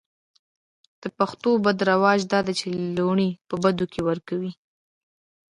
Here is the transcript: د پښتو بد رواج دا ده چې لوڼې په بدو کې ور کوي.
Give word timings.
د 1.01 1.03
پښتو 1.17 1.49
بد 1.65 1.77
رواج 1.89 2.19
دا 2.31 2.39
ده 2.47 2.53
چې 2.59 2.67
لوڼې 2.95 3.29
په 3.47 3.55
بدو 3.63 3.85
کې 3.93 4.01
ور 4.07 4.19
کوي. 4.27 4.51